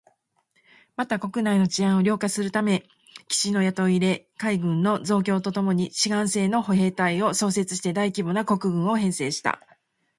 [0.95, 2.87] また、国内の治安を良化するため、
[3.27, 9.61] 騎士の雇い入れ、海軍の増強とともに志願制の歩兵隊を創設して大規模な国軍を編成した